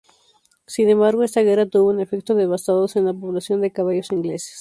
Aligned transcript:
Sin 0.65 0.89
embargo, 0.89 1.21
esta 1.21 1.43
guerra 1.43 1.67
tuvo 1.67 1.91
un 1.91 1.99
efecto 1.99 2.33
devastados 2.33 2.95
en 2.95 3.05
la 3.05 3.13
población 3.13 3.61
de 3.61 3.71
caballos 3.71 4.11
ingleses. 4.11 4.49